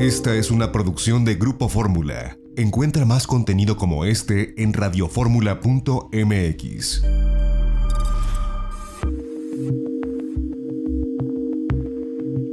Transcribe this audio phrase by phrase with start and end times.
[0.00, 2.38] Esta es una producción de Grupo Fórmula.
[2.56, 7.02] Encuentra más contenido como este en radioformula.mx.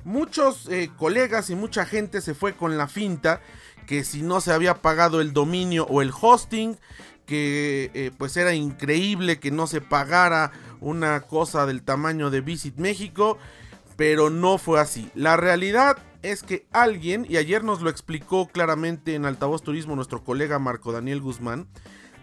[0.04, 3.40] Muchos eh, colegas y mucha gente se fue con la finta
[3.86, 6.78] que si no se había pagado el dominio o el hosting,
[7.24, 12.76] que eh, pues era increíble que no se pagara una cosa del tamaño de Visit
[12.76, 13.38] México,
[13.96, 15.10] pero no fue así.
[15.14, 20.22] La realidad es que alguien, y ayer nos lo explicó claramente en Altavoz Turismo nuestro
[20.22, 21.68] colega Marco Daniel Guzmán,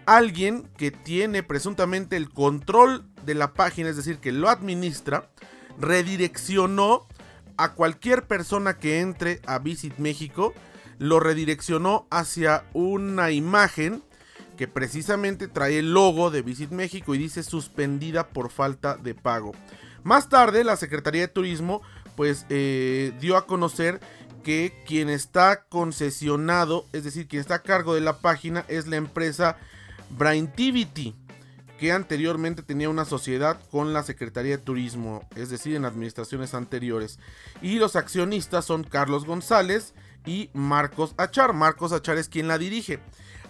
[0.06, 5.30] alguien que tiene presuntamente el control de la página, es decir, que lo administra,
[5.80, 7.08] redireccionó
[7.58, 10.54] a cualquier persona que entre a Visit México,
[10.98, 14.02] lo redireccionó hacia una imagen
[14.58, 19.54] que precisamente trae el logo de Visit México y dice suspendida por falta de pago.
[20.04, 21.82] Más tarde, la Secretaría de Turismo
[22.16, 24.00] pues eh, dio a conocer
[24.44, 28.98] que quien está concesionado, es decir, quien está a cargo de la página es la
[28.98, 29.58] empresa
[30.12, 31.16] Braintivity,
[31.80, 37.20] que anteriormente tenía una sociedad con la Secretaría de Turismo, es decir, en administraciones anteriores.
[37.62, 39.94] Y los accionistas son Carlos González
[40.26, 41.54] y Marcos Achar.
[41.54, 43.00] Marcos Achar es quien la dirige.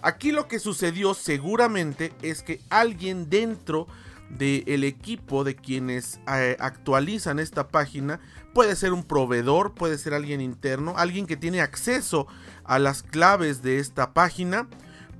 [0.02, 3.86] Aquí lo que sucedió seguramente es que alguien dentro
[4.30, 8.20] del equipo de quienes eh, actualizan esta página
[8.54, 12.26] puede ser un proveedor, puede ser alguien interno, alguien que tiene acceso
[12.64, 14.68] a las claves de esta página,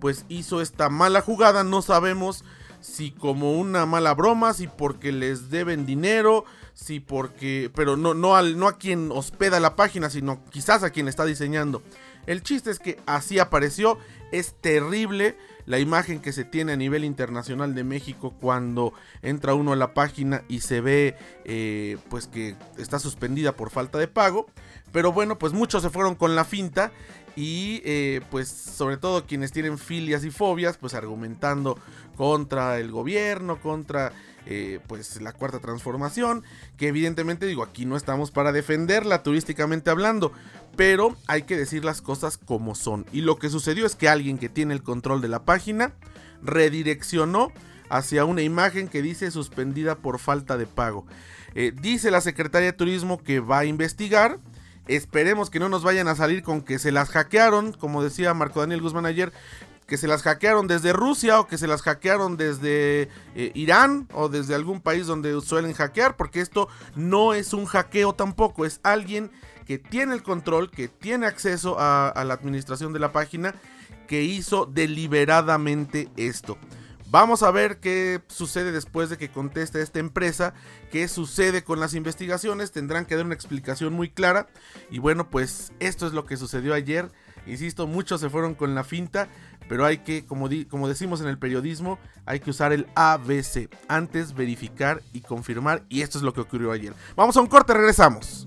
[0.01, 2.45] pues hizo esta mala jugada, no sabemos
[2.81, 8.37] si como una mala broma, si porque les deben dinero, si porque, pero no, no,
[8.37, 11.83] al, no a quien hospeda la página, sino quizás a quien está diseñando.
[12.27, 13.99] El chiste es que así apareció,
[14.33, 15.37] es terrible
[15.67, 18.93] la imagen que se tiene a nivel internacional de México cuando
[19.23, 23.99] entra uno a la página y se ve eh, pues que está suspendida por falta
[23.99, 24.47] de pago.
[24.93, 26.91] Pero bueno, pues muchos se fueron con la finta
[27.37, 31.79] y eh, pues sobre todo quienes tienen filias y fobias, pues argumentando
[32.17, 34.13] contra el gobierno, contra
[34.47, 36.45] eh, pues la cuarta transformación,
[36.77, 40.33] que evidentemente digo, aquí no estamos para defenderla turísticamente hablando,
[40.77, 43.07] pero hay que decir las cosas como son.
[43.13, 45.93] Y lo que sucedió es que alguien que tiene el control de la página
[46.43, 47.53] redireccionó
[47.91, 51.07] hacia una imagen que dice suspendida por falta de pago.
[51.55, 54.39] Eh, dice la Secretaría de Turismo que va a investigar.
[54.87, 58.61] Esperemos que no nos vayan a salir con que se las hackearon, como decía Marco
[58.61, 59.33] Daniel Guzmán ayer,
[59.91, 64.29] que se las hackearon desde Rusia o que se las hackearon desde eh, Irán o
[64.29, 69.33] desde algún país donde suelen hackear, porque esto no es un hackeo tampoco, es alguien
[69.67, 73.57] que tiene el control, que tiene acceso a, la administración de la página,
[74.07, 76.57] que hizo deliberadamente esto.
[77.09, 80.55] Vamos a ver qué sucede después de que conteste esta empresa,
[80.93, 84.47] qué sucede con las investigaciones, tendrán que dar una explicación muy clara.
[84.89, 87.11] Y bueno, pues esto es lo que sucedió ayer.
[87.47, 89.29] Insisto, muchos se fueron con la finta,
[89.69, 93.69] pero hay que, como, como decimos en el periodismo, hay que usar el ABC.
[93.89, 96.95] Antes verificar y confirmar, y esto es lo que ocurrió ayer.
[97.17, 98.47] Vamos a un corte, regresamos.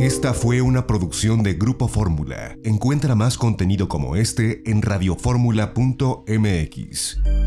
[0.00, 2.54] Esta fue una producción de Grupo Fórmula.
[2.64, 7.45] Encuentra más contenido como este en radioformula.mx.